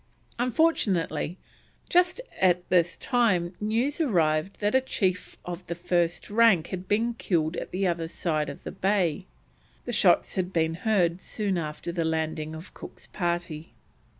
[0.39, 1.37] Unfortunately,
[1.87, 7.13] just at this time news arrived that a chief of the first rank had been
[7.13, 9.27] killed at the other side of the bay.
[9.85, 13.73] The shots had been heard soon after the landing of Cook's party.